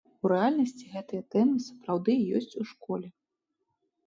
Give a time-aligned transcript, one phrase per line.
[0.27, 3.07] У рэальнасці гэтыя тэмы сапраўды ёсць у школе.